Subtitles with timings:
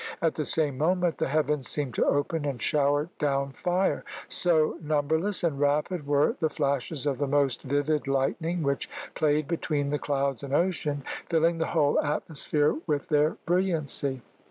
[0.19, 5.43] At the same moment the heavens seemed to open and shower down fire, so numberless
[5.43, 10.41] and rapid were the flashes of the most vivid lightning which played between the clouds
[10.41, 14.23] and ocean, filling the whole atmosphere with their brilliancy.